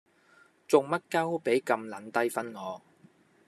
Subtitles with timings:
[0.67, 2.81] 做乜鳩畀咁撚低分我